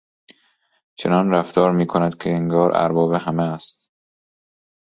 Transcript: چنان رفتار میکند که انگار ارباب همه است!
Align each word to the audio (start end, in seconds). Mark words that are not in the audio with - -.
چنان 0.95 1.31
رفتار 1.31 1.71
میکند 1.71 2.17
که 2.17 2.31
انگار 2.31 2.71
ارباب 2.75 3.13
همه 3.13 3.43
است! 3.43 3.89